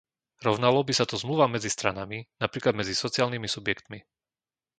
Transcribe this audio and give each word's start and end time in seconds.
Rovnalo 0.45 0.79
by 0.87 0.93
sa 0.97 1.05
to 1.09 1.13
zmluvám 1.23 1.51
medzi 1.61 1.69
stranami, 1.75 2.19
napríklad 2.43 2.73
medzi 2.79 2.93
sociálnymi 3.03 3.45
subjektmi. 3.55 3.99